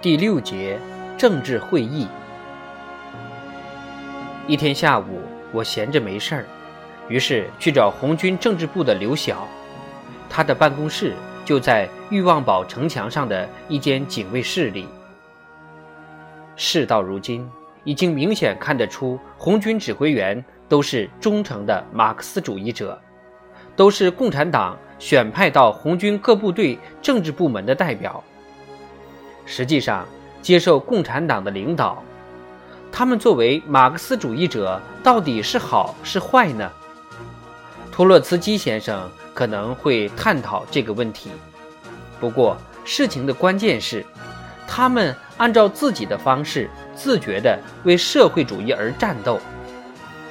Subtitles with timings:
[0.00, 0.78] 第六节
[1.16, 2.06] 政治会议。
[4.46, 5.20] 一天下午，
[5.52, 6.44] 我闲着没事儿，
[7.08, 9.48] 于是去找红军政治部的刘晓，
[10.30, 11.14] 他的办公室
[11.44, 14.86] 就在欲望堡城墙上的一间警卫室里。
[16.54, 17.50] 事到如今，
[17.82, 22.96] 已经明显看得出，红军指挥员都是忠诚的马克思主义者，
[23.74, 28.22] 都是共产党选派到红军各部队政治部门的代表。
[29.50, 30.06] 实际上，
[30.42, 32.02] 接受共产党的领导，
[32.92, 36.70] 他们作为马克思主义者，到底是好是坏呢？
[37.90, 41.30] 托洛茨基先生可能会探讨这个问题。
[42.20, 44.04] 不过，事情的关键是，
[44.66, 49.40] 他们按照自己的方式，自觉地为社会主义而战斗。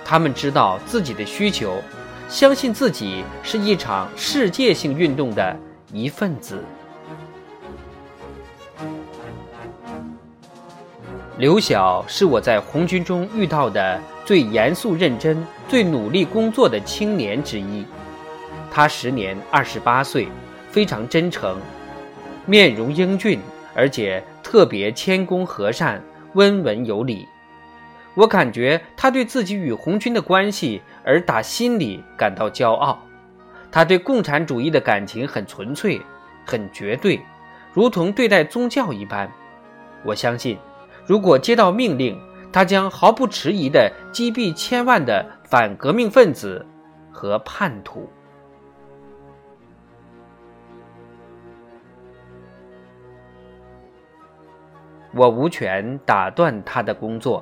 [0.06, 1.82] 他们知道自己的需求，
[2.30, 5.58] 相信自己是一场世界性运动的
[5.92, 6.64] 一份子。
[11.38, 17.86] 刘晓是我在红军中遇到的最严肃认真、最努力工作的青年之一。
[18.72, 20.28] 他时年二十八岁，
[20.72, 21.60] 非常真诚，
[22.48, 23.40] 面容英俊，
[23.76, 27.28] 而且特别谦恭和善、温文有礼。
[28.16, 33.00] 我感觉他对自己与红军的关系而打心里感到骄傲。
[33.72, 36.02] 他对共产主义的感情很纯粹、
[36.48, 37.22] 很绝对，
[37.74, 39.32] 如同对待宗教一般。
[40.04, 40.58] 我相信。
[41.08, 42.20] 如果接到命令，
[42.52, 46.66] 他将毫不迟疑地击毙千万的反革命分子
[47.12, 48.10] 和叛徒。
[55.14, 57.42] 我无权打断他的工作，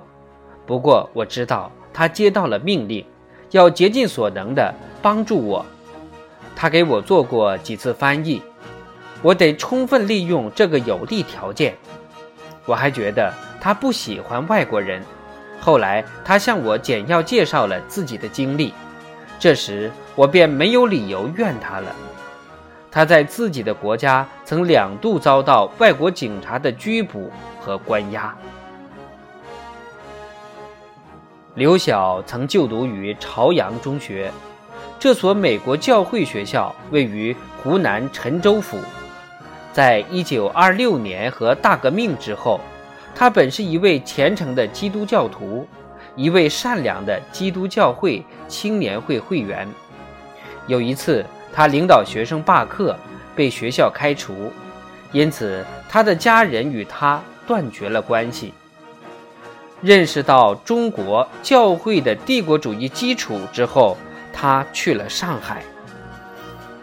[0.68, 3.04] 不过我知道他接到了命令，
[3.50, 5.66] 要竭尽所能地帮助我。
[6.56, 8.42] 他给我做过几次翻译，
[9.24, 11.76] 我得充分利用这个有利条件。
[12.68, 13.34] 我还觉得。
[13.66, 15.02] 他不喜欢外国人。
[15.60, 18.72] 后来，他向我简要介绍了自己的经历，
[19.40, 21.96] 这时我便没有理由怨他了。
[22.92, 28.36] 他在自己的国家曾两度遭到外国警察的拘捕和关押。
[31.56, 34.32] 刘晓曾就读于朝阳中学，
[35.00, 38.78] 这所美国教会学校位于湖南郴州府。
[39.74, 42.62] 在一九二六年和大革命之后。
[43.16, 45.66] 他本是一位虔诚的基督教徒，
[46.18, 49.66] 一位善良的基督教会青年会会员。
[50.68, 52.94] 有一次，他领导学生罢课，
[53.34, 54.52] 被学校开除，
[55.14, 58.54] 因此他的家人与他断绝了关系。
[59.82, 63.98] 认识到中国教会的帝国主义基础之后，
[64.34, 65.64] 他去了上海，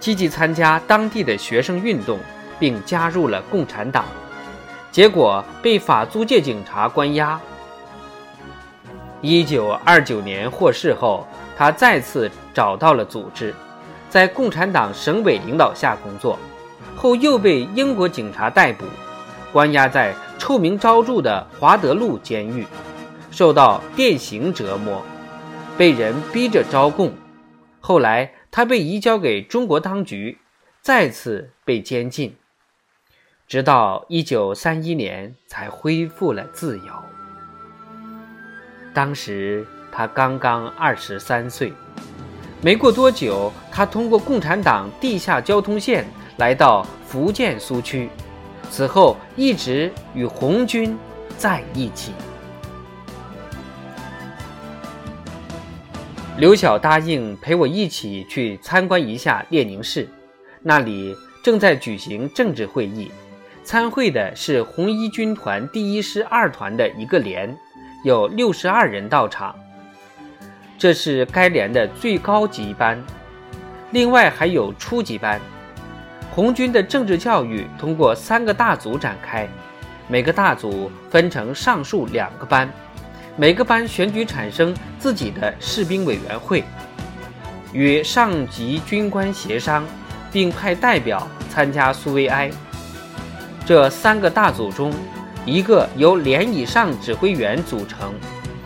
[0.00, 2.19] 积极参加当地的学生运动，
[2.59, 4.06] 并加入了共产党。
[4.92, 7.41] 结果被法租界警察关押。
[9.22, 11.26] 一九二九年获释后，
[11.56, 13.54] 他再次找到了组织，
[14.10, 16.38] 在共产党省委领导下工作，
[16.94, 18.84] 后又被英国警察逮捕，
[19.50, 22.66] 关押在臭名昭著的华德路监狱，
[23.31, 25.02] 受到电刑折磨，
[25.78, 27.14] 被人逼着招供。
[27.81, 30.36] 后来他被移交给中国当局，
[30.82, 32.36] 再次被监禁。
[33.52, 36.84] 直到一九三一年才恢复了自由。
[38.94, 41.70] 当时他刚刚二十三岁，
[42.62, 46.06] 没过多久，他通过共产党地下交通线
[46.38, 48.08] 来到福建苏区，
[48.70, 50.96] 此后一直与红军
[51.36, 52.12] 在一起。
[56.38, 60.08] 刘晓答应陪我一起去参观一下列宁室，
[60.62, 61.14] 那里
[61.44, 63.10] 正在举行政治会议。
[63.64, 67.56] 参会的是红一军团第一师二团的一个连，
[68.04, 69.54] 有六十二人到场。
[70.76, 73.00] 这是该连的最高级班，
[73.92, 75.40] 另外还有初级班。
[76.34, 79.48] 红军的政治教育通过三个大组展开，
[80.08, 82.69] 每个大组分成上述两个班，
[83.37, 86.64] 每个班选举产生自己的士兵委员会，
[87.72, 89.87] 与上级军官协商，
[90.32, 92.50] 并派代表参加苏维埃。
[93.64, 94.93] 这三个大组中，
[95.47, 98.12] 一个由连以上指挥员组成，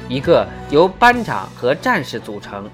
[0.09, 2.69] 一个由班长和战士组成，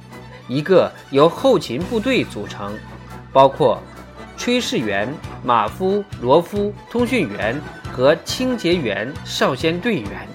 [0.47, 2.73] 一个由后勤部队组成，
[3.33, 3.83] 包括
[4.39, 5.13] 炊事员、
[5.45, 7.61] 马夫、罗夫、通讯员
[7.93, 10.29] 和清洁员、少先队员。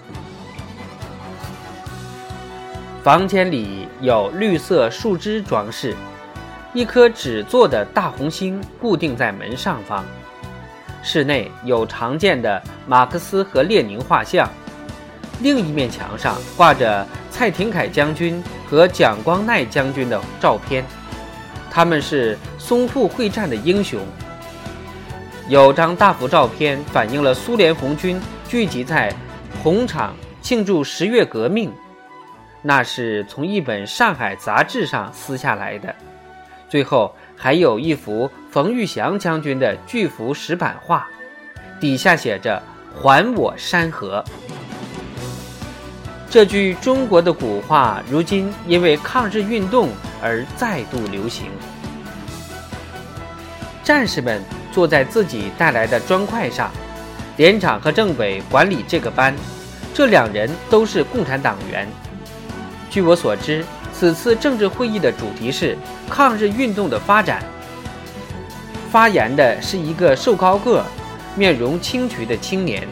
[3.02, 5.96] 房间里有绿色树枝装饰，
[6.74, 10.04] 一颗纸做的大红星固定在门上方。
[11.08, 14.46] 室内有常见的马克思和列宁画像，
[15.42, 20.84] 另一面墙上挂着蔡廷锴将军和蒋光鼐将军的照片，
[21.72, 24.02] 他们是淞沪会战的英雄。
[25.48, 28.20] 有张大幅照片反映了苏联红军
[28.50, 29.16] 聚集在
[29.64, 31.72] 红场庆祝十月革命，
[32.62, 35.96] 那是从一本上海杂志上撕下来的。
[36.68, 41.08] 最后还有一幅冯玉祥将军的巨幅石板画，
[41.80, 42.60] 底下写着
[42.92, 44.26] “还我山河”。
[46.28, 49.90] 这句中国的古话，如今因为抗日运动
[50.24, 51.52] 而再度流行。
[53.84, 54.42] 战士们。
[54.72, 56.72] 坐在自己带来的砖块上，
[57.36, 59.36] 连长和政委管理这个班，
[59.94, 61.88] 这两人都是共产党员。
[62.90, 63.64] 据我所知，
[63.94, 65.78] 此次政治会议的主题是
[66.10, 67.44] 抗日运动的发展。
[68.90, 70.84] 发言的是一个瘦高个、
[71.36, 72.88] 面容清癯的青年，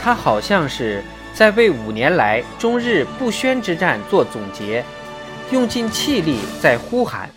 [0.00, 1.02] 他好像是
[1.32, 4.84] 在为五年来中日不宣之战做总结，
[5.50, 7.30] 用尽气力在呼喊。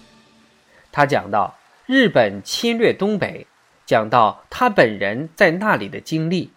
[0.92, 1.56] 他讲到。
[1.92, 3.48] 日本侵略东北，
[3.84, 6.52] 讲到他本人在那里的经历。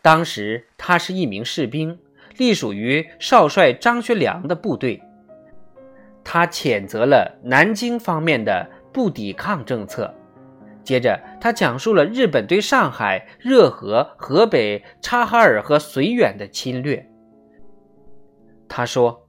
[0.00, 1.98] 当时他是一名士兵，
[2.36, 5.02] 隶属于少帅张学良的部队。
[6.22, 10.12] 他谴责了南京方面的不抵抗政策。
[10.82, 17.06] 接着，他讲述了日本对上海、热河、河北、察哈尔和绥远的侵略。
[18.68, 19.26] 他说：“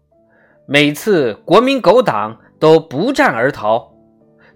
[0.66, 3.92] 每次国民狗党都不战而逃。”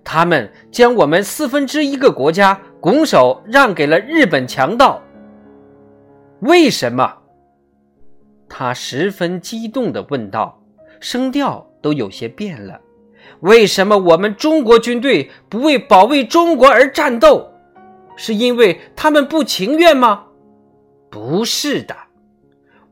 [0.04, 5.02] 他们将我们四分之一个国家拱手让给了日本强盗。
[6.42, 7.12] 为什么？
[8.48, 10.62] 他十分激动地问道，
[11.02, 12.80] 声调都有些变了。
[13.42, 17.52] 为什么我们中国军队不为保卫中国而战斗？
[18.16, 20.24] 是因为他们不情愿吗？
[21.10, 21.96] 不是的，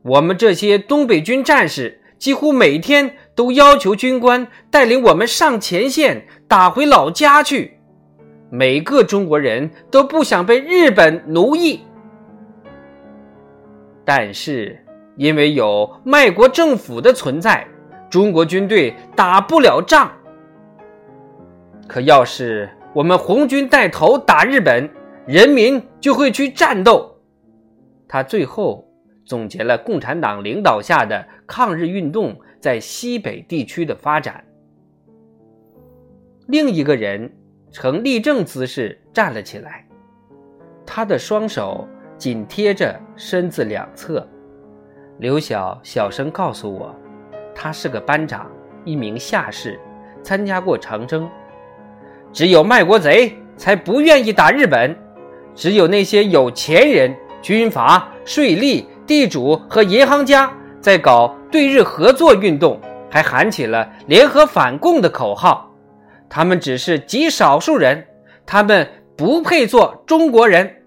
[0.02, 3.16] 我们这些东北军战士几乎每天。
[3.36, 7.78] 都要求军官带领我们上前线打回老家去。
[8.48, 11.80] 每个中国人都不想被日本奴役，
[14.04, 14.78] 但是
[15.16, 17.66] 因为有卖国政府的存在，
[18.08, 20.08] 中国军队打不了仗。
[21.86, 24.88] 可要是我们红军带头打日本，
[25.26, 27.18] 人民就会去战斗。
[28.08, 28.88] 他最后
[29.24, 32.36] 总结了共产党领导下的抗日运动。
[32.64, 34.42] 在西北地区的发展。
[36.46, 37.30] 另一个人
[37.70, 39.86] 呈立正姿势站了起来，
[40.86, 41.86] 他的双手
[42.16, 44.26] 紧贴着身子两侧。
[45.18, 46.96] 刘晓小声告诉我，
[47.54, 48.50] 他是个班长，
[48.82, 49.78] 一名下士，
[50.22, 51.28] 参加过长征。
[52.34, 54.94] 只有卖国贼才不愿意打日本，
[55.54, 60.52] 只有那些有钱人、军阀、税吏、地主和银行家。
[60.80, 62.78] 在搞对日合作运动，
[63.08, 65.72] 还喊起了联合反共的口号。
[66.28, 68.04] 他们只是极少数人，
[68.44, 68.86] 他们
[69.16, 70.82] 不配做中国人。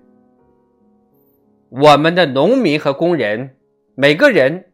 [1.69, 3.55] 我们的农民和工人，
[3.95, 4.65] 每个人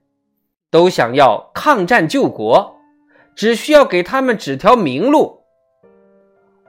[0.72, 2.76] 都想要抗战救国，
[3.36, 5.43] 只需要给他们指条明路。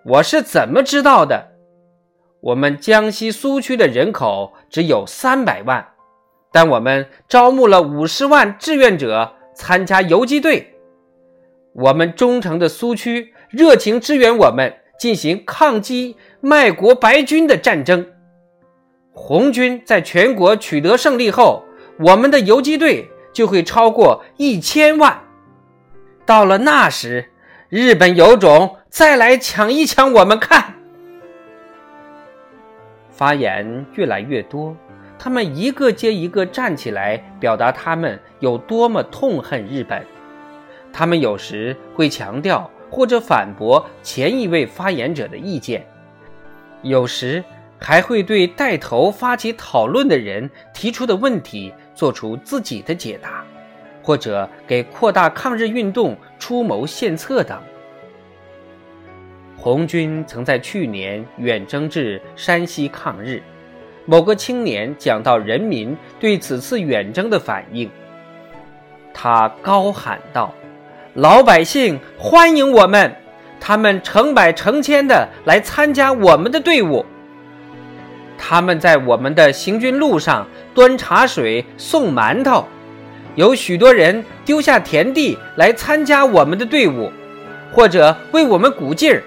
[0.07, 1.53] 我是怎么知道的？
[2.41, 5.89] 我们江西苏区的人口只有三百万。
[6.53, 10.75] 但我们招募了五十万志愿者参加游击队，
[11.73, 18.07] 我们忠诚的苏区热情支援我们进行抗击卖国白军的战争。
[19.13, 21.65] 红军在全国取得胜利后，
[21.99, 25.19] 我们的游击队就会超过一千万。
[26.27, 27.31] 到了那时，
[27.69, 30.73] 日本有种再来抢一抢我们看。
[33.11, 34.77] 发言越来越多。
[35.19, 40.01] 他们一个接一个站起来，表达他们有多么痛恨日本。
[40.93, 45.85] 他们有时会强调或者反驳前一位发言者的意见，
[46.83, 47.43] 有时
[47.81, 53.45] 还会对带头发起讨论的人提出的问题做出自己的解答，
[54.05, 57.61] 或者给扩大抗日运动出谋献策等。
[59.65, 63.43] 红军曾在去年远征至山西抗日。
[64.05, 67.91] 某个青年讲到人民对此次远征的反应，
[69.15, 70.55] 他高喊道
[71.17, 73.11] ：“老百姓欢迎我们，
[73.59, 77.03] 他们成百成千的来参加我们的队伍。
[78.37, 82.67] 他们在我们的行军路上端茶水、送馒头，
[83.35, 87.11] 有许多人丢下田地来参加我们的队伍，
[87.73, 89.23] 或者为我们鼓劲儿。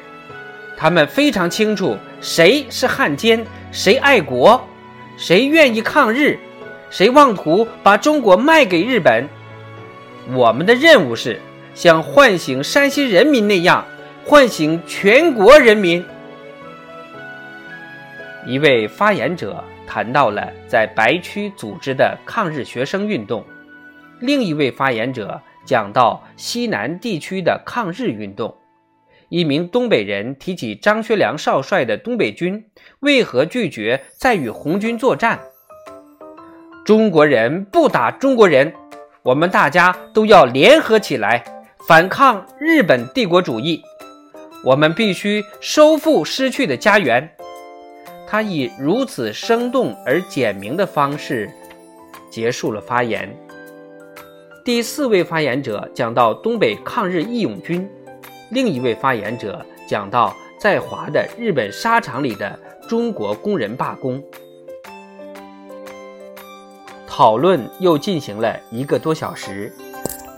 [0.78, 4.62] 他们非常清楚谁是汉奸。”谁爱国？
[5.18, 6.40] 谁愿意抗日？
[6.90, 9.28] 谁妄图把中国卖给日本？
[10.34, 11.40] 我们的任务是
[11.76, 13.86] 像唤醒山西人民那样
[14.24, 16.04] 唤醒全国人民。
[18.46, 23.44] 一位发言者谈到了在白区组织的抗日学生运动，
[24.22, 28.56] 另一位发言者讲到西南地区的抗日运动。
[29.30, 32.64] 一名东北人提起张学良少帅的东北军
[33.02, 35.40] 为何拒绝再与红军作战？
[36.86, 38.72] 中国人不打中国人，
[39.24, 41.44] 我们大家都要联合起来
[41.86, 43.82] 反抗日本帝国主义。
[44.64, 47.30] 我们必须收复失去的家园。
[48.26, 51.50] 他以如此生动而简明的方式
[52.30, 53.30] 结束了发言。
[54.66, 57.90] 第四位发言者讲到东北抗日义勇军，
[58.50, 64.24] 另一位发言者讲到在华的日本沙场里的中国工人罢工。
[67.06, 69.74] 讨论又进行了一个多小时，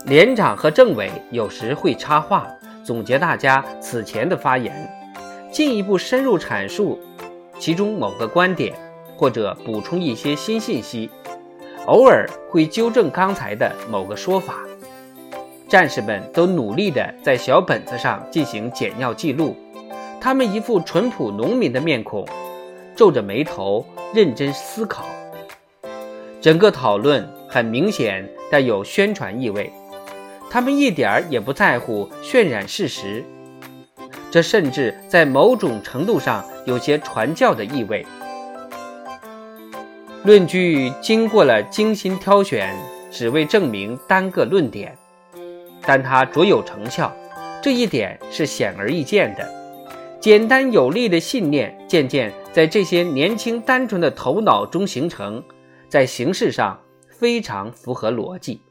[0.06, 2.46] 连长和政委有时会插话，
[2.82, 4.90] 总结大家此前的发言，
[5.52, 6.98] 进一步深入阐述。
[7.58, 8.74] 其中某个观点，
[9.18, 11.10] 或者补充一些新信息，
[11.84, 14.54] 偶尔会纠正刚才的某个说法。
[15.70, 19.56] 战士们都努力地在小本子上进行简要记录，
[20.20, 22.26] 他们一副淳朴农民的面孔，
[22.96, 25.06] 皱着眉头认真思考。
[26.40, 29.72] 整个讨论很明显带有宣传意味，
[30.50, 33.24] 他们一点儿也不在乎渲染事实。
[34.28, 38.04] 这甚至在某种程度上有些传教的意味。
[40.24, 42.74] 论据经过了精心挑选，
[43.08, 44.98] 只为证明单个论点，
[45.90, 47.12] 但它卓有成效，
[47.60, 49.44] 这一点是显而易见的。
[50.20, 55.42] 简单有力的信念渐渐在这些年轻单纯的头脑中形成，
[55.88, 56.78] 在形式上
[57.08, 58.62] 非常符合逻辑。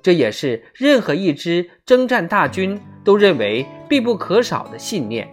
[0.00, 5.28] 这也是任何一支征战大军都认为必不可少的信念，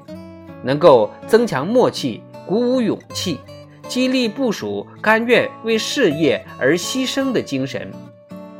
[0.61, 3.39] 能够增强默契、鼓舞勇气、
[3.87, 7.89] 激励部署甘愿为事业而牺牲的精神。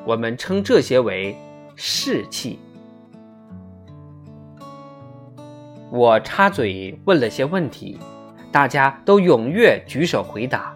[0.06, 1.36] 我们称这些为
[1.80, 2.58] 士气。
[5.92, 8.00] 我插嘴问了些问题，
[8.52, 10.76] 大家都踊跃举手回答。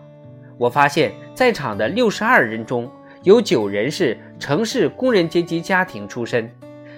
[0.59, 2.87] 我发现，在场的六十二人中，
[3.23, 6.47] 有九人是城市工人阶级家庭出身，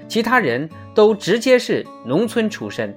[0.05, 2.93] 其他人都直接是农村出身。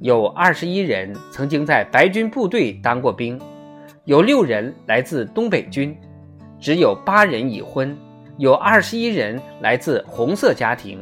[0.00, 3.38] 有二十一人曾经在白军部队当过兵，
[4.06, 5.94] 有六人来自东北军，
[6.58, 7.94] 只有八人已婚，
[8.42, 10.98] 有二十一人来自红色家庭。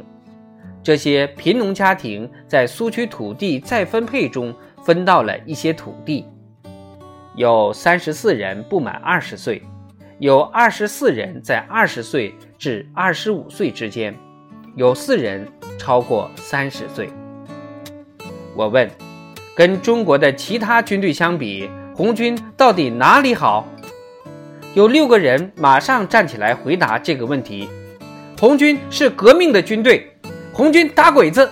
[0.83, 6.23] 这些贫农家庭在苏区土地再分配中分到了一些土地，
[7.35, 9.59] 有三十四人不满二十岁。
[10.19, 14.15] 有二十四人在二十岁至二十五岁之间，
[14.75, 15.47] 有四人
[15.79, 17.09] 超过三十岁。
[18.55, 18.87] 我问：
[19.55, 23.67] 跟中国的其他军队相比，红军到底哪里好？
[24.73, 27.67] 有六个人马上站起来回答这个问题：
[28.39, 30.09] 红军是革命的军队，
[30.53, 31.49] 红军打鬼子，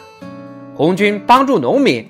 [0.73, 2.07] 红军帮助农民，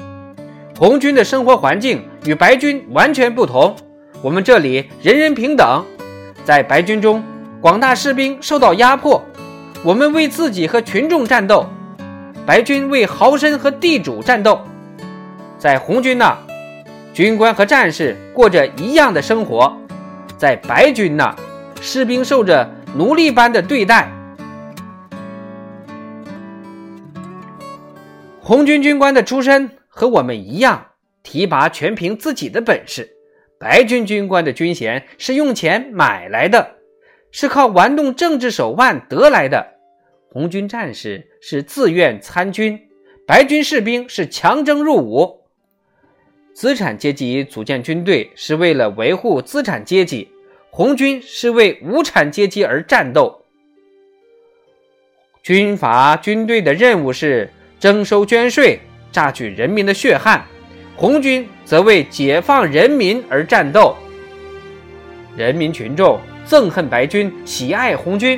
[0.77, 3.75] 红军的生活环境与白军完全不同。
[4.21, 5.83] 我们这里人人平等。
[6.43, 7.23] 在白军中，
[7.59, 9.23] 广大士兵受到压迫，
[9.83, 11.65] 我们为自己和群众战斗；
[12.45, 14.61] 白军为豪绅和地主战斗。
[15.57, 16.37] 在红军那，
[17.15, 19.71] 军官和战士过着一样的生活；
[20.39, 21.35] 在白军那，
[21.81, 24.09] 士兵受着奴隶般的对待。
[28.39, 30.91] 红军军官的出身和我们一样，
[31.23, 33.09] 提拔全凭自己的本事。
[33.59, 36.77] 白军军官的军衔是用钱买来的，
[37.31, 39.75] 是靠玩弄政治手腕得来的。
[40.31, 42.79] 红军战士是自愿参军，
[43.27, 45.38] 白军士兵是强征入伍。
[46.59, 50.29] 资产阶级组建军队是为了维护资产阶级，
[50.69, 53.45] 红军是为无产阶级而战斗。
[55.41, 57.49] 军阀军队的任务是
[57.79, 58.77] 征收捐税，
[59.09, 60.45] 榨取人民的血汗。
[60.97, 63.95] 红军则为解放人民而战斗，
[65.37, 68.37] 人民群众憎恨白军，喜爱红军。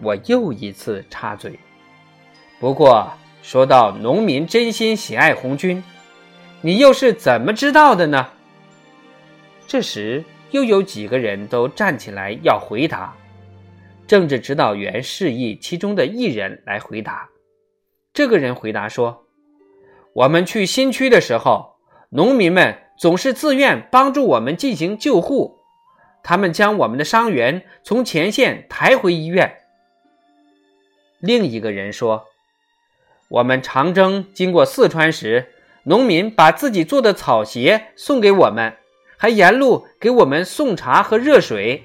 [0.00, 1.58] 我又一次插嘴。
[2.60, 5.82] 不过说到农民真心喜爱红军，
[6.66, 8.28] 你又是怎么知道的呢？
[9.68, 13.14] 这时又有几个人都站起来要回答。
[14.08, 17.28] 政治指导员示意其中的一人来回答。
[18.12, 19.24] 这个人回答说。
[20.12, 21.76] 我们去新区的时候，
[22.08, 25.60] 农民们总是自愿帮助我们进行救护，
[26.24, 29.58] 他们将我们的伤员从前线抬回医院。
[31.20, 32.24] 另一个人说
[33.30, 35.52] ：“我们长征经过四川时，
[35.88, 38.74] 农民把自己做的草鞋送给我们，
[39.16, 41.80] 还沿路给我们送茶和热水。”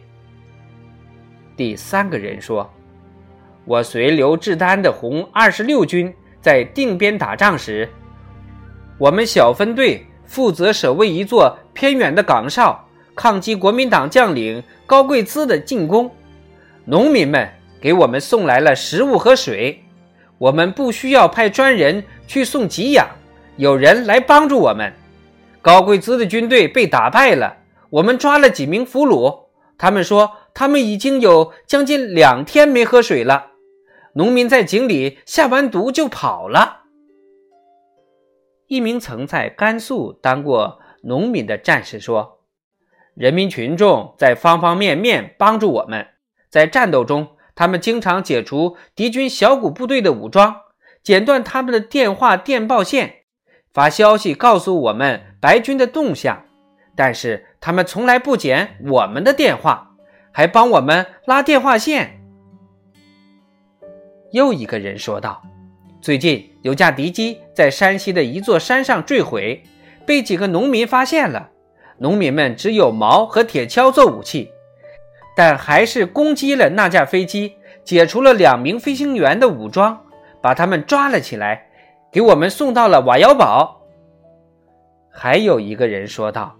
[1.56, 2.68] 第三个人说
[3.64, 7.88] ：“我随刘志丹的红二十六军在定边打仗时，
[8.98, 16.10] 我们小分队负责守卫一座偏远的岗哨，抗击国民党将领高贵滋的进攻。
[16.86, 17.48] 农民们
[17.80, 19.84] 给我们送来了食物和水，
[20.40, 23.08] 我们不需要派专人去送给养，
[23.58, 24.94] 有人来帮助我们。
[25.62, 27.58] 高贵滋的军队被打败了，
[27.90, 33.52] 我们抓了几名俘虏，他们说。”他们已经有将近两天没喝水了。
[34.16, 36.82] 农民在井里下完毒就跑了。
[38.68, 42.42] 一名曾在甘肃当过农民的战士说
[43.16, 46.06] ：“人民群众在方方面面帮助我们，
[46.50, 50.54] 在战斗中，他们经常解除敌军小股部队的武装，
[51.02, 53.21] 剪断他们的电话电报线，
[53.74, 56.44] 发消息告诉我们白军的动向。
[56.96, 59.88] 但是他们从来不捡我们的电话。”
[60.34, 62.22] 还帮我们拉电话线。
[64.32, 65.44] 又一个人说道
[66.00, 69.62] ：“最近有架敌机在山西的一座山上坠毁，
[70.06, 71.50] 被几个农民发现了。
[71.98, 74.50] 农民们只有矛和铁锹做武器，
[75.36, 80.06] 但还是攻击了那架飞机，解除了两名飞行员的武装，
[80.42, 81.71] 把他们抓了起来，
[82.12, 83.82] 给我们送到了瓦窑堡。”
[85.12, 86.56] 还有一个人说道：“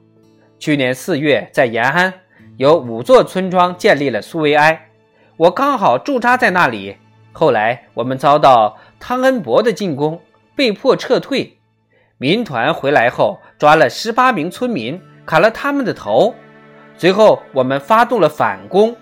[0.60, 2.14] 去年四月在延安。”
[2.58, 4.90] 有五座村庄建立了苏维埃，
[5.38, 6.98] 我刚好驻扎在那里。
[7.32, 10.22] 后来我们遭到汤恩伯的进攻，
[10.56, 11.58] 被迫撤退。
[12.20, 16.36] 民团回来后，抓了十八名村民，砍了他们的头。
[16.98, 18.96] 随后我们发动了反攻，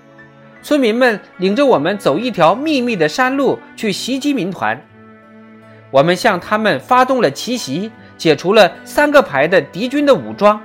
[0.62, 4.80] 村民们领着我们走一条秘密的山路去袭击民团。
[5.91, 10.62] 我们向他们发动了奇袭，解除了三个排的敌军的武装。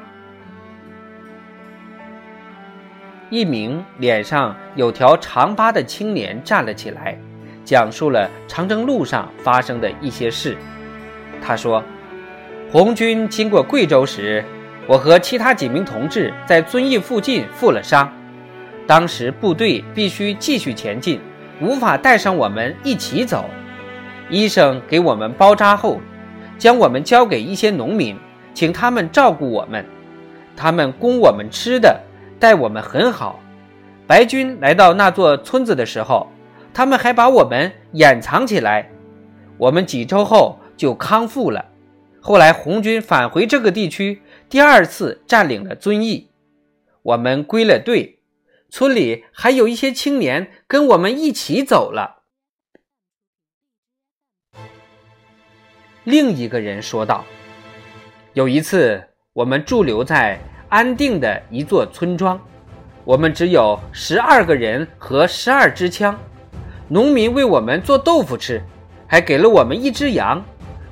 [3.31, 7.19] 一名脸上有条长疤的青年站了起来，
[7.65, 10.57] 讲述了长征路上发生的一些事。
[11.43, 11.83] 他说
[12.71, 14.45] ：“红军经过贵州时，
[14.87, 18.13] 我和其他几名同志在遵义附近负了伤。
[18.87, 21.19] 当时部队必须继续前进，
[21.61, 23.49] 无法带上我们一起走。
[24.31, 26.01] 医生给我们包扎后，
[26.59, 28.17] 将我们交给一些农民，
[28.53, 29.85] 请他们照顾我们。
[30.57, 32.01] 他们供我们吃的。”
[32.37, 33.41] 待我们很好。
[34.07, 36.29] 白军来到那座村子的时候，
[36.75, 38.91] 他们还把我们掩藏起来。
[39.57, 41.65] 我们几周后就康复了。
[42.21, 46.29] 后来红军返回这个地区，第二次占领了遵义。
[47.03, 48.19] 我们归了队，
[48.69, 52.24] 村里还有一些青年跟我们一起走了。
[56.05, 57.25] 另一个人说道
[58.33, 60.39] ：“有一次，我们驻留在……”
[60.71, 62.41] 安定的一座村庄，
[63.05, 66.19] 我们只有十二个人和十二支枪。
[66.89, 68.61] 农民为我们做豆腐吃，
[69.07, 70.43] 还给了我们一只羊。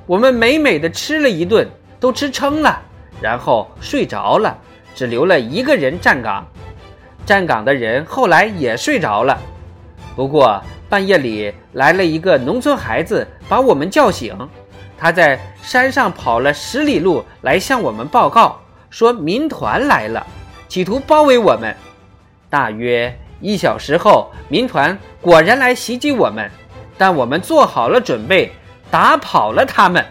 [0.05, 1.67] 我们美美的吃了一顿，
[1.99, 2.81] 都吃撑了，
[3.21, 4.57] 然后睡着了，
[4.95, 6.47] 只留了一个人站岗。
[7.25, 9.37] 站岗的人后来也睡着了。
[10.15, 14.33] 不过半夜里来了一个农村孩子，把我们叫醒。
[15.03, 18.57] 他在山上跑了十里路来向我们报告。
[18.89, 20.25] 说民团来了，
[20.69, 21.75] 企图包围我们。
[22.49, 26.49] 大约一小时后，民团果然来袭击我们，
[26.97, 28.53] 但我们做好了准备，
[28.89, 30.05] 打跑了他们。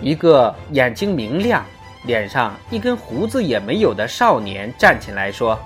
[0.00, 1.62] 一个眼睛明亮、
[2.04, 5.58] 脸上一根胡子也没有的少年站起来说：“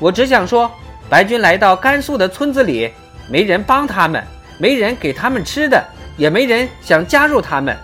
[0.00, 0.68] 我只想说，
[1.08, 2.90] 白军来到甘肃的村子里，
[3.30, 4.26] 没人帮他们，
[4.58, 5.82] 没人给他们吃的，
[6.16, 7.76] 也没人想加入他们。”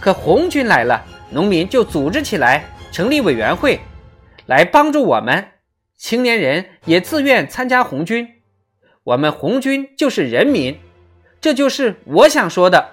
[0.00, 3.80] 可红军来了，农民就组织起来，成立委员会，
[4.46, 5.44] 来帮助我们。
[5.96, 8.28] 青年人也自愿参加红军。
[9.02, 10.78] 我们红军就是人民，
[11.40, 12.90] 这就是我想说的。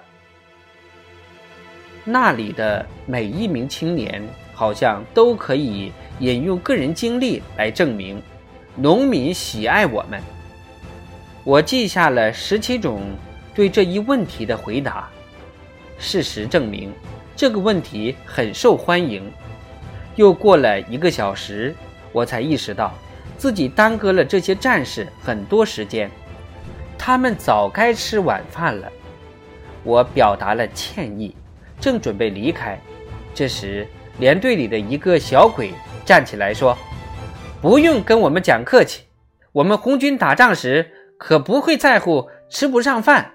[2.04, 4.22] 那里的每一名青年
[4.54, 8.22] 好像都可以引用个人经历来证明，
[8.74, 10.20] 农民喜爱我们。
[11.44, 13.02] 我记下了十七种
[13.54, 15.08] 对这一问题的回答。
[15.98, 16.92] 事实证明，
[17.34, 19.30] 这个问题很受欢迎。
[20.14, 21.74] 又过了一个小时，
[22.12, 22.92] 我才意识到
[23.36, 26.10] 自己耽搁了这些战士很多时间。
[26.96, 28.90] 他们早该吃晚饭了。
[29.82, 31.34] 我表达了歉意。
[31.80, 32.78] 正准备离开，
[33.34, 33.84] 这时
[34.20, 35.74] 连队里的一个小鬼
[36.04, 36.78] 站起来说
[37.60, 39.02] ：“不用跟我们讲客气，
[39.50, 40.88] 我们红军打仗时
[41.22, 43.34] 可不会在乎吃不上饭。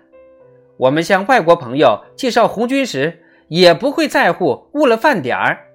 [0.76, 5.67] 我们向外国朋友介绍红军时，也不会在乎误了饭点儿。”